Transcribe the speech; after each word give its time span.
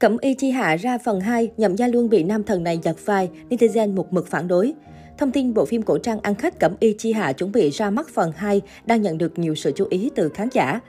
Cẩm 0.00 0.16
y 0.20 0.34
chi 0.34 0.50
hạ 0.50 0.76
ra 0.76 0.98
phần 0.98 1.20
2, 1.20 1.50
nhậm 1.56 1.76
gia 1.76 1.88
luân 1.88 2.08
bị 2.08 2.22
nam 2.22 2.44
thần 2.44 2.64
này 2.64 2.78
giật 2.82 2.96
vai, 3.06 3.30
netizen 3.50 3.94
một 3.94 4.12
mực 4.12 4.26
phản 4.26 4.48
đối. 4.48 4.72
Thông 5.18 5.32
tin 5.32 5.54
bộ 5.54 5.64
phim 5.64 5.82
cổ 5.82 5.98
trang 5.98 6.20
ăn 6.20 6.34
khách 6.34 6.60
Cẩm 6.60 6.74
y 6.80 6.94
chi 6.98 7.12
hạ 7.12 7.32
chuẩn 7.32 7.52
bị 7.52 7.70
ra 7.70 7.90
mắt 7.90 8.08
phần 8.14 8.32
2 8.36 8.60
đang 8.86 9.02
nhận 9.02 9.18
được 9.18 9.38
nhiều 9.38 9.54
sự 9.54 9.72
chú 9.76 9.86
ý 9.90 10.10
từ 10.14 10.28
khán 10.28 10.48
giả. 10.52 10.80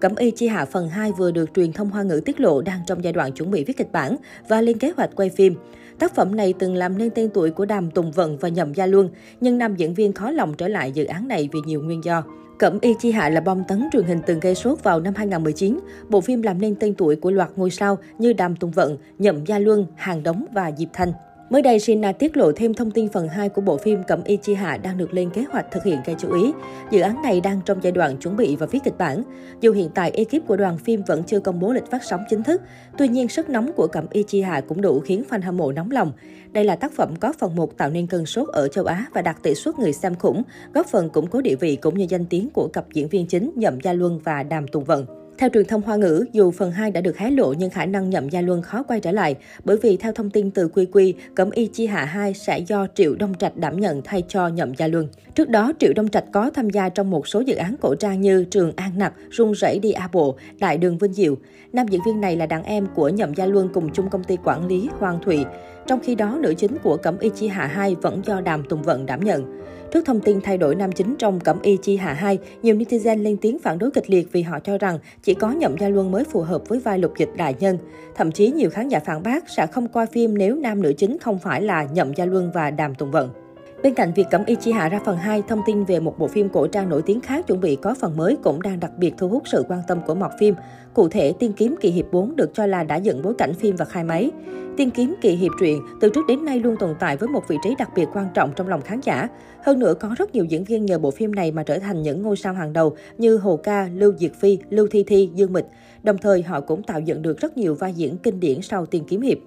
Cẩm 0.00 0.14
y 0.14 0.30
chi 0.30 0.46
hạ 0.48 0.64
phần 0.64 0.88
2 0.88 1.12
vừa 1.12 1.30
được 1.30 1.50
truyền 1.54 1.72
thông 1.72 1.90
hoa 1.90 2.02
ngữ 2.02 2.20
tiết 2.24 2.40
lộ 2.40 2.62
đang 2.62 2.80
trong 2.86 3.04
giai 3.04 3.12
đoạn 3.12 3.32
chuẩn 3.32 3.50
bị 3.50 3.64
viết 3.64 3.76
kịch 3.76 3.92
bản 3.92 4.16
và 4.48 4.60
lên 4.60 4.78
kế 4.78 4.92
hoạch 4.96 5.10
quay 5.16 5.28
phim. 5.28 5.54
Tác 5.98 6.14
phẩm 6.14 6.36
này 6.36 6.54
từng 6.58 6.74
làm 6.74 6.98
nên 6.98 7.10
tên 7.10 7.30
tuổi 7.34 7.50
của 7.50 7.64
Đàm 7.64 7.90
Tùng 7.90 8.12
Vận 8.12 8.38
và 8.38 8.48
Nhậm 8.48 8.74
Gia 8.74 8.86
Luân, 8.86 9.10
nhưng 9.40 9.58
nam 9.58 9.76
diễn 9.76 9.94
viên 9.94 10.12
khó 10.12 10.30
lòng 10.30 10.54
trở 10.54 10.68
lại 10.68 10.92
dự 10.92 11.04
án 11.04 11.28
này 11.28 11.48
vì 11.52 11.60
nhiều 11.66 11.82
nguyên 11.82 12.04
do. 12.04 12.24
Cẩm 12.58 12.78
Y 12.80 12.94
Chi 12.94 13.10
Hạ 13.10 13.28
là 13.28 13.40
bom 13.40 13.64
tấn 13.68 13.88
truyền 13.92 14.04
hình 14.04 14.20
từng 14.26 14.40
gây 14.40 14.54
sốt 14.54 14.82
vào 14.82 15.00
năm 15.00 15.14
2019. 15.16 15.78
Bộ 16.08 16.20
phim 16.20 16.42
làm 16.42 16.60
nên 16.60 16.74
tên 16.74 16.94
tuổi 16.94 17.16
của 17.16 17.30
loạt 17.30 17.50
ngôi 17.56 17.70
sao 17.70 17.98
như 18.18 18.32
Đàm 18.32 18.56
Tùng 18.56 18.70
Vận, 18.70 18.96
Nhậm 19.18 19.44
Gia 19.44 19.58
Luân, 19.58 19.86
Hàng 19.96 20.22
Đống 20.22 20.44
và 20.52 20.72
Diệp 20.78 20.88
Thanh. 20.92 21.12
Mới 21.50 21.62
đây, 21.62 21.80
Sina 21.80 22.12
tiết 22.12 22.36
lộ 22.36 22.52
thêm 22.52 22.74
thông 22.74 22.90
tin 22.90 23.08
phần 23.08 23.28
2 23.28 23.48
của 23.48 23.60
bộ 23.60 23.76
phim 23.76 24.02
Cẩm 24.02 24.24
Y 24.24 24.36
Chi 24.36 24.54
Hạ 24.54 24.76
đang 24.76 24.98
được 24.98 25.14
lên 25.14 25.30
kế 25.30 25.44
hoạch 25.50 25.70
thực 25.70 25.84
hiện 25.84 25.98
gây 26.06 26.16
chú 26.18 26.32
ý. 26.42 26.52
Dự 26.90 27.00
án 27.00 27.22
này 27.22 27.40
đang 27.40 27.60
trong 27.64 27.78
giai 27.82 27.92
đoạn 27.92 28.16
chuẩn 28.16 28.36
bị 28.36 28.56
và 28.56 28.66
viết 28.66 28.78
kịch 28.84 28.98
bản. 28.98 29.22
Dù 29.60 29.72
hiện 29.72 29.90
tại 29.94 30.10
ekip 30.10 30.46
của 30.46 30.56
đoàn 30.56 30.78
phim 30.78 31.02
vẫn 31.06 31.22
chưa 31.24 31.40
công 31.40 31.60
bố 31.60 31.72
lịch 31.72 31.90
phát 31.90 32.04
sóng 32.04 32.20
chính 32.30 32.42
thức, 32.42 32.62
tuy 32.98 33.08
nhiên 33.08 33.28
sức 33.28 33.48
nóng 33.48 33.72
của 33.76 33.86
Cẩm 33.86 34.06
Y 34.10 34.22
Chi 34.22 34.40
Hạ 34.40 34.60
cũng 34.68 34.80
đủ 34.80 35.00
khiến 35.00 35.22
fan 35.30 35.42
hâm 35.42 35.56
mộ 35.56 35.72
nóng 35.72 35.90
lòng. 35.90 36.12
Đây 36.52 36.64
là 36.64 36.76
tác 36.76 36.92
phẩm 36.92 37.16
có 37.20 37.32
phần 37.38 37.56
1 37.56 37.76
tạo 37.76 37.90
nên 37.90 38.06
cơn 38.06 38.26
sốt 38.26 38.48
ở 38.48 38.68
châu 38.68 38.84
Á 38.84 39.06
và 39.14 39.22
đạt 39.22 39.36
tỷ 39.42 39.54
suất 39.54 39.78
người 39.78 39.92
xem 39.92 40.14
khủng, 40.14 40.42
góp 40.74 40.86
phần 40.86 41.10
củng 41.10 41.26
cố 41.26 41.40
địa 41.40 41.56
vị 41.56 41.76
cũng 41.76 41.98
như 41.98 42.06
danh 42.08 42.24
tiếng 42.26 42.50
của 42.50 42.68
cặp 42.72 42.84
diễn 42.92 43.08
viên 43.08 43.26
chính 43.26 43.50
Nhậm 43.56 43.80
Gia 43.80 43.92
Luân 43.92 44.18
và 44.24 44.42
Đàm 44.42 44.68
Tùng 44.68 44.84
Vận. 44.84 45.27
Theo 45.38 45.50
truyền 45.54 45.64
thông 45.64 45.82
Hoa 45.82 45.96
ngữ, 45.96 46.24
dù 46.32 46.50
phần 46.50 46.70
2 46.72 46.90
đã 46.90 47.00
được 47.00 47.18
hé 47.18 47.30
lộ 47.30 47.52
nhưng 47.52 47.70
khả 47.70 47.86
năng 47.86 48.10
nhậm 48.10 48.28
gia 48.28 48.40
luân 48.40 48.62
khó 48.62 48.82
quay 48.82 49.00
trở 49.00 49.12
lại, 49.12 49.36
bởi 49.64 49.76
vì 49.82 49.96
theo 49.96 50.12
thông 50.12 50.30
tin 50.30 50.50
từ 50.50 50.68
Quy 50.68 50.86
Quy, 50.92 51.14
Cẩm 51.34 51.50
Y 51.50 51.66
Chi 51.66 51.86
Hạ 51.86 52.04
2 52.04 52.34
sẽ 52.34 52.58
do 52.58 52.86
Triệu 52.94 53.14
Đông 53.14 53.34
Trạch 53.34 53.56
đảm 53.56 53.80
nhận 53.80 54.02
thay 54.04 54.22
cho 54.28 54.48
nhậm 54.48 54.74
gia 54.74 54.86
luân. 54.86 55.08
Trước 55.38 55.48
đó, 55.48 55.72
Triệu 55.78 55.92
Đông 55.96 56.08
Trạch 56.08 56.24
có 56.32 56.50
tham 56.54 56.70
gia 56.70 56.88
trong 56.88 57.10
một 57.10 57.28
số 57.28 57.40
dự 57.40 57.54
án 57.54 57.74
cổ 57.80 57.94
trang 57.94 58.20
như 58.20 58.44
Trường 58.44 58.72
An 58.76 58.90
Nặc, 58.96 59.12
Rung 59.30 59.54
rẫy 59.54 59.78
đi 59.78 59.92
A 59.92 60.08
Bộ, 60.12 60.36
Đại 60.58 60.78
đường 60.78 60.98
Vinh 60.98 61.12
Diệu. 61.12 61.36
Nam 61.72 61.88
diễn 61.88 62.00
viên 62.06 62.20
này 62.20 62.36
là 62.36 62.46
đàn 62.46 62.64
em 62.64 62.86
của 62.94 63.08
nhậm 63.08 63.34
gia 63.34 63.46
luân 63.46 63.68
cùng 63.74 63.90
chung 63.92 64.10
công 64.10 64.24
ty 64.24 64.36
quản 64.44 64.66
lý 64.66 64.88
Hoàng 64.98 65.18
Thụy. 65.24 65.44
Trong 65.86 66.00
khi 66.00 66.14
đó, 66.14 66.38
nữ 66.40 66.54
chính 66.54 66.78
của 66.82 66.96
Cẩm 66.96 67.18
Y 67.18 67.30
Chi 67.34 67.48
Hạ 67.48 67.66
2 67.66 67.96
vẫn 68.02 68.22
do 68.24 68.40
Đàm 68.40 68.62
Tùng 68.62 68.82
Vận 68.82 69.06
đảm 69.06 69.20
nhận. 69.20 69.62
Trước 69.92 70.04
thông 70.06 70.20
tin 70.20 70.40
thay 70.40 70.58
đổi 70.58 70.74
nam 70.74 70.92
chính 70.92 71.14
trong 71.18 71.40
Cẩm 71.40 71.62
Y 71.62 71.76
Chi 71.76 71.96
Hạ 71.96 72.12
2, 72.12 72.38
nhiều 72.62 72.76
netizen 72.76 73.22
lên 73.22 73.36
tiếng 73.36 73.58
phản 73.58 73.78
đối 73.78 73.90
kịch 73.90 74.10
liệt 74.10 74.32
vì 74.32 74.42
họ 74.42 74.58
cho 74.60 74.78
rằng 74.78 74.98
chỉ 75.22 75.34
có 75.34 75.50
Nhậm 75.50 75.78
Gia 75.78 75.88
Luân 75.88 76.10
mới 76.10 76.24
phù 76.24 76.40
hợp 76.40 76.68
với 76.68 76.78
vai 76.78 76.98
lục 76.98 77.12
dịch 77.18 77.30
đại 77.36 77.54
nhân. 77.60 77.78
Thậm 78.14 78.32
chí 78.32 78.50
nhiều 78.50 78.70
khán 78.70 78.88
giả 78.88 79.00
phản 79.00 79.22
bác 79.22 79.48
sẽ 79.48 79.66
không 79.66 79.88
coi 79.88 80.06
phim 80.06 80.38
nếu 80.38 80.56
nam 80.56 80.82
nữ 80.82 80.92
chính 80.92 81.18
không 81.18 81.38
phải 81.38 81.62
là 81.62 81.88
Nhậm 81.92 82.14
Gia 82.14 82.24
Luân 82.24 82.50
và 82.54 82.70
Đàm 82.70 82.94
Tùng 82.94 83.10
Vận. 83.10 83.47
Bên 83.82 83.94
cạnh 83.94 84.12
việc 84.14 84.26
Cẩm 84.30 84.44
Y 84.44 84.54
Chi 84.54 84.72
Hạ 84.72 84.88
ra 84.88 85.00
phần 85.04 85.16
2, 85.16 85.42
thông 85.48 85.60
tin 85.66 85.84
về 85.84 86.00
một 86.00 86.18
bộ 86.18 86.28
phim 86.28 86.48
cổ 86.48 86.66
trang 86.66 86.88
nổi 86.88 87.02
tiếng 87.02 87.20
khác 87.20 87.46
chuẩn 87.46 87.60
bị 87.60 87.76
có 87.76 87.94
phần 88.00 88.16
mới 88.16 88.36
cũng 88.42 88.62
đang 88.62 88.80
đặc 88.80 88.90
biệt 88.98 89.14
thu 89.18 89.28
hút 89.28 89.42
sự 89.46 89.64
quan 89.68 89.80
tâm 89.88 89.98
của 90.06 90.14
mọt 90.14 90.30
phim. 90.38 90.54
Cụ 90.94 91.08
thể, 91.08 91.32
Tiên 91.38 91.52
kiếm 91.52 91.74
kỳ 91.80 91.90
hiệp 91.90 92.12
4 92.12 92.36
được 92.36 92.50
cho 92.54 92.66
là 92.66 92.84
đã 92.84 92.96
dựng 92.96 93.22
bối 93.22 93.34
cảnh 93.38 93.54
phim 93.54 93.76
và 93.76 93.84
khai 93.84 94.04
máy. 94.04 94.30
Tiên 94.76 94.90
kiếm 94.90 95.14
kỳ 95.20 95.30
hiệp 95.30 95.52
truyện 95.60 95.82
từ 96.00 96.10
trước 96.10 96.26
đến 96.28 96.44
nay 96.44 96.60
luôn 96.60 96.76
tồn 96.76 96.94
tại 97.00 97.16
với 97.16 97.28
một 97.28 97.48
vị 97.48 97.56
trí 97.64 97.74
đặc 97.78 97.90
biệt 97.94 98.08
quan 98.12 98.26
trọng 98.34 98.52
trong 98.56 98.68
lòng 98.68 98.82
khán 98.82 99.00
giả. 99.00 99.28
Hơn 99.64 99.78
nữa, 99.78 99.94
có 99.94 100.14
rất 100.18 100.34
nhiều 100.34 100.44
diễn 100.44 100.64
viên 100.64 100.86
nhờ 100.86 100.98
bộ 100.98 101.10
phim 101.10 101.34
này 101.34 101.52
mà 101.52 101.62
trở 101.62 101.78
thành 101.78 102.02
những 102.02 102.22
ngôi 102.22 102.36
sao 102.36 102.54
hàng 102.54 102.72
đầu 102.72 102.96
như 103.18 103.36
Hồ 103.36 103.56
Ca, 103.56 103.88
Lưu 103.94 104.12
Diệt 104.18 104.32
Phi, 104.40 104.58
Lưu 104.70 104.88
Thi 104.90 105.04
Thi, 105.06 105.30
Dương 105.34 105.52
Mịch. 105.52 105.66
Đồng 106.02 106.18
thời, 106.18 106.42
họ 106.42 106.60
cũng 106.60 106.82
tạo 106.82 107.00
dựng 107.00 107.22
được 107.22 107.40
rất 107.40 107.56
nhiều 107.56 107.74
vai 107.74 107.92
diễn 107.92 108.18
kinh 108.18 108.40
điển 108.40 108.62
sau 108.62 108.86
Tiên 108.86 109.04
kiếm 109.08 109.20
hiệp. 109.20 109.38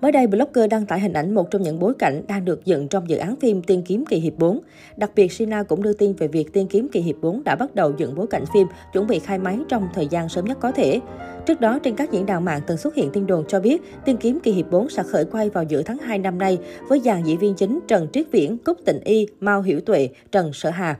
Mới 0.00 0.12
đây, 0.12 0.26
blogger 0.26 0.70
đăng 0.70 0.86
tải 0.86 1.00
hình 1.00 1.12
ảnh 1.12 1.34
một 1.34 1.50
trong 1.50 1.62
những 1.62 1.78
bối 1.78 1.94
cảnh 1.98 2.22
đang 2.28 2.44
được 2.44 2.64
dựng 2.64 2.88
trong 2.88 3.10
dự 3.10 3.16
án 3.16 3.36
phim 3.36 3.62
Tiên 3.62 3.82
kiếm 3.86 4.04
kỳ 4.06 4.16
hiệp 4.16 4.38
4. 4.38 4.60
Đặc 4.96 5.10
biệt, 5.14 5.32
Sina 5.32 5.62
cũng 5.62 5.82
đưa 5.82 5.92
tin 5.92 6.12
về 6.12 6.28
việc 6.28 6.52
Tiên 6.52 6.66
kiếm 6.70 6.88
kỳ 6.92 7.00
hiệp 7.00 7.16
4 7.20 7.44
đã 7.44 7.56
bắt 7.56 7.74
đầu 7.74 7.92
dựng 7.96 8.14
bối 8.14 8.26
cảnh 8.26 8.44
phim, 8.54 8.66
chuẩn 8.92 9.06
bị 9.06 9.18
khai 9.18 9.38
máy 9.38 9.58
trong 9.68 9.88
thời 9.94 10.08
gian 10.10 10.28
sớm 10.28 10.44
nhất 10.44 10.58
có 10.60 10.72
thể. 10.72 11.00
Trước 11.46 11.60
đó, 11.60 11.78
trên 11.78 11.96
các 11.96 12.12
diễn 12.12 12.26
đàn 12.26 12.44
mạng 12.44 12.60
từng 12.66 12.76
xuất 12.76 12.94
hiện 12.94 13.10
tin 13.12 13.26
đồn 13.26 13.44
cho 13.48 13.60
biết 13.60 13.82
Tiên 14.04 14.16
kiếm 14.16 14.38
kỳ 14.40 14.52
hiệp 14.52 14.70
4 14.70 14.88
sẽ 14.88 15.02
khởi 15.02 15.24
quay 15.24 15.50
vào 15.50 15.64
giữa 15.64 15.82
tháng 15.82 15.98
2 15.98 16.18
năm 16.18 16.38
nay 16.38 16.58
với 16.88 17.00
dàn 17.00 17.22
diễn 17.22 17.38
viên 17.38 17.54
chính 17.54 17.78
Trần 17.88 18.08
Triết 18.12 18.26
Viễn, 18.32 18.58
Cúc 18.58 18.78
Tịnh 18.84 19.00
Y, 19.04 19.26
Mao 19.40 19.62
Hiểu 19.62 19.80
Tuệ, 19.80 20.08
Trần 20.32 20.52
Sở 20.52 20.70
Hà. 20.70 20.96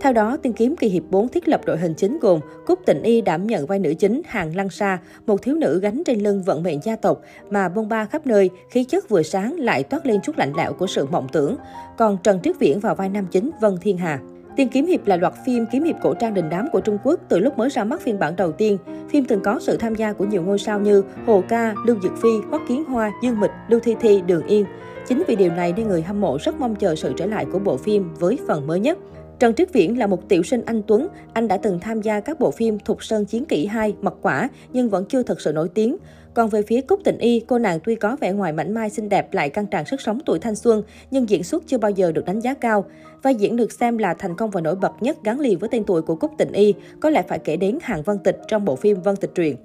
Theo 0.00 0.12
đó, 0.12 0.36
Tiên 0.36 0.52
kiếm 0.52 0.76
kỳ 0.76 0.88
hiệp 0.88 1.02
4 1.10 1.28
thiết 1.28 1.48
lập 1.48 1.60
đội 1.64 1.78
hình 1.78 1.94
chính 1.94 2.18
gồm 2.18 2.40
Cúc 2.66 2.78
Tịnh 2.86 3.02
Y 3.02 3.20
đảm 3.20 3.46
nhận 3.46 3.66
vai 3.66 3.78
nữ 3.78 3.94
chính 3.98 4.22
Hàng 4.26 4.56
Lăng 4.56 4.70
Sa, 4.70 4.98
một 5.26 5.42
thiếu 5.42 5.54
nữ 5.54 5.80
gánh 5.82 6.02
trên 6.06 6.20
lưng 6.20 6.42
vận 6.42 6.62
mệnh 6.62 6.80
gia 6.82 6.96
tộc 6.96 7.20
mà 7.50 7.68
bông 7.68 7.88
ba 7.88 8.04
khắp 8.04 8.26
nơi, 8.26 8.50
khí 8.70 8.84
chất 8.84 9.08
vừa 9.08 9.22
sáng 9.22 9.58
lại 9.58 9.82
toát 9.82 10.06
lên 10.06 10.20
chút 10.22 10.38
lạnh 10.38 10.52
lẽo 10.56 10.72
của 10.72 10.86
sự 10.86 11.06
mộng 11.06 11.26
tưởng. 11.32 11.56
Còn 11.98 12.18
Trần 12.22 12.40
Triết 12.42 12.58
Viễn 12.58 12.80
vào 12.80 12.94
vai 12.94 13.08
nam 13.08 13.26
chính 13.30 13.50
Vân 13.60 13.78
Thiên 13.80 13.98
Hà. 13.98 14.20
Tiên 14.56 14.68
kiếm 14.68 14.86
hiệp 14.86 15.06
là 15.06 15.16
loạt 15.16 15.34
phim 15.46 15.66
kiếm 15.72 15.84
hiệp 15.84 15.96
cổ 16.02 16.14
trang 16.14 16.34
đình 16.34 16.48
đám 16.50 16.68
của 16.72 16.80
Trung 16.80 16.98
Quốc 17.04 17.20
từ 17.28 17.38
lúc 17.38 17.58
mới 17.58 17.68
ra 17.68 17.84
mắt 17.84 18.00
phiên 18.00 18.18
bản 18.18 18.36
đầu 18.36 18.52
tiên. 18.52 18.78
Phim 19.10 19.24
từng 19.24 19.40
có 19.40 19.58
sự 19.60 19.76
tham 19.76 19.94
gia 19.94 20.12
của 20.12 20.24
nhiều 20.24 20.42
ngôi 20.42 20.58
sao 20.58 20.80
như 20.80 21.02
Hồ 21.26 21.42
Ca, 21.48 21.74
Lưu 21.86 21.96
Dực 22.02 22.12
Phi, 22.22 22.28
Hoắc 22.50 22.62
Kiến 22.68 22.84
Hoa, 22.84 23.12
Dương 23.22 23.40
Mịch, 23.40 23.50
Lưu 23.68 23.80
Thi 23.80 23.96
Thi, 24.00 24.22
Đường 24.26 24.46
Yên. 24.46 24.64
Chính 25.08 25.22
vì 25.26 25.36
điều 25.36 25.50
này 25.50 25.72
nên 25.76 25.88
người 25.88 26.02
hâm 26.02 26.20
mộ 26.20 26.38
rất 26.40 26.60
mong 26.60 26.76
chờ 26.76 26.94
sự 26.94 27.12
trở 27.16 27.26
lại 27.26 27.46
của 27.52 27.58
bộ 27.58 27.76
phim 27.76 28.14
với 28.14 28.38
phần 28.46 28.66
mới 28.66 28.80
nhất. 28.80 28.98
Trần 29.38 29.54
Triết 29.54 29.72
Viễn 29.72 29.98
là 29.98 30.06
một 30.06 30.28
tiểu 30.28 30.42
sinh 30.42 30.62
anh 30.66 30.82
Tuấn. 30.86 31.08
Anh 31.32 31.48
đã 31.48 31.56
từng 31.56 31.80
tham 31.80 32.02
gia 32.02 32.20
các 32.20 32.40
bộ 32.40 32.50
phim 32.50 32.78
Thục 32.78 33.04
Sơn 33.04 33.24
Chiến 33.24 33.44
Kỷ 33.44 33.66
2, 33.66 33.94
Mật 34.00 34.14
Quả, 34.22 34.48
nhưng 34.72 34.88
vẫn 34.88 35.04
chưa 35.08 35.22
thật 35.22 35.40
sự 35.40 35.52
nổi 35.52 35.68
tiếng. 35.68 35.96
Còn 36.34 36.48
về 36.48 36.62
phía 36.62 36.80
Cúc 36.80 37.00
Tịnh 37.04 37.18
Y, 37.18 37.40
cô 37.40 37.58
nàng 37.58 37.78
tuy 37.84 37.94
có 37.94 38.16
vẻ 38.20 38.32
ngoài 38.32 38.52
mảnh 38.52 38.74
mai 38.74 38.90
xinh 38.90 39.08
đẹp 39.08 39.34
lại 39.34 39.50
căng 39.50 39.66
tràn 39.66 39.84
sức 39.84 40.00
sống 40.00 40.18
tuổi 40.26 40.38
thanh 40.38 40.54
xuân, 40.54 40.82
nhưng 41.10 41.28
diễn 41.28 41.42
xuất 41.42 41.62
chưa 41.66 41.78
bao 41.78 41.90
giờ 41.90 42.12
được 42.12 42.24
đánh 42.24 42.40
giá 42.40 42.54
cao. 42.54 42.84
Vai 43.22 43.34
diễn 43.34 43.56
được 43.56 43.72
xem 43.72 43.98
là 43.98 44.14
thành 44.14 44.36
công 44.36 44.50
và 44.50 44.60
nổi 44.60 44.74
bật 44.74 44.92
nhất 45.00 45.16
gắn 45.24 45.40
liền 45.40 45.58
với 45.58 45.68
tên 45.68 45.84
tuổi 45.84 46.02
của 46.02 46.14
Cúc 46.14 46.30
Tịnh 46.38 46.52
Y, 46.52 46.74
có 47.00 47.10
lẽ 47.10 47.22
phải 47.28 47.38
kể 47.38 47.56
đến 47.56 47.78
Hàng 47.82 48.02
Văn 48.02 48.18
Tịch 48.18 48.38
trong 48.48 48.64
bộ 48.64 48.76
phim 48.76 49.02
Vân 49.02 49.16
Tịch 49.16 49.34
Truyện. 49.34 49.56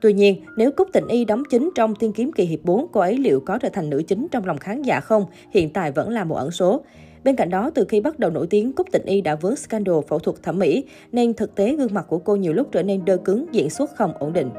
Tuy 0.00 0.12
nhiên, 0.12 0.44
nếu 0.56 0.70
Cúc 0.70 0.88
Tịnh 0.92 1.08
Y 1.08 1.24
đóng 1.24 1.42
chính 1.50 1.70
trong 1.74 1.94
Tiên 1.94 2.12
kiếm 2.12 2.32
kỳ 2.32 2.44
hiệp 2.44 2.60
4, 2.64 2.86
cô 2.92 3.00
ấy 3.00 3.16
liệu 3.16 3.40
có 3.40 3.58
trở 3.58 3.68
thành 3.68 3.90
nữ 3.90 4.02
chính 4.08 4.26
trong 4.30 4.46
lòng 4.46 4.58
khán 4.58 4.82
giả 4.82 5.00
không, 5.00 5.26
hiện 5.50 5.70
tại 5.72 5.92
vẫn 5.92 6.10
là 6.10 6.24
một 6.24 6.36
ẩn 6.36 6.50
số. 6.50 6.82
Bên 7.24 7.36
cạnh 7.36 7.50
đó, 7.50 7.70
từ 7.74 7.84
khi 7.88 8.00
bắt 8.00 8.18
đầu 8.18 8.30
nổi 8.30 8.46
tiếng, 8.50 8.72
Cúc 8.72 8.86
Tịnh 8.92 9.04
Y 9.04 9.20
đã 9.20 9.34
vướng 9.34 9.56
scandal 9.56 9.94
phẫu 10.08 10.18
thuật 10.18 10.42
thẩm 10.42 10.58
mỹ, 10.58 10.84
nên 11.12 11.34
thực 11.34 11.54
tế 11.54 11.76
gương 11.76 11.94
mặt 11.94 12.06
của 12.08 12.18
cô 12.18 12.36
nhiều 12.36 12.52
lúc 12.52 12.68
trở 12.72 12.82
nên 12.82 13.04
đơ 13.04 13.16
cứng, 13.16 13.46
diễn 13.52 13.70
xuất 13.70 13.90
không 13.96 14.12
ổn 14.18 14.32
định. 14.32 14.50